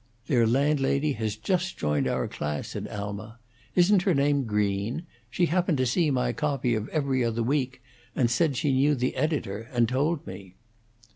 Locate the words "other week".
7.23-7.83